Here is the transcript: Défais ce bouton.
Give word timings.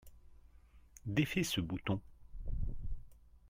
Défais 1.05 1.43
ce 1.43 1.61
bouton. 1.61 2.01